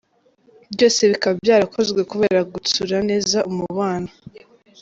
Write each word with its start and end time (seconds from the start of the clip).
Byose 0.73 1.01
bikaba 1.11 1.35
byarakozwe 1.43 2.01
kubera 2.11 2.39
gutsura 2.53 2.95
neza 3.09 3.37
umubano. 3.49 4.09